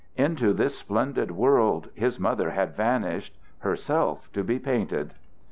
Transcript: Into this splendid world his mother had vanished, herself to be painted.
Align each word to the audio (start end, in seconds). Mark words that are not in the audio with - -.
Into 0.17 0.51
this 0.51 0.75
splendid 0.79 1.29
world 1.29 1.89
his 1.93 2.19
mother 2.19 2.49
had 2.49 2.73
vanished, 2.75 3.37
herself 3.59 4.31
to 4.33 4.43
be 4.43 4.57
painted. 4.57 5.13